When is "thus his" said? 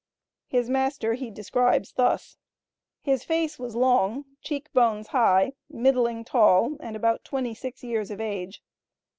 1.93-3.23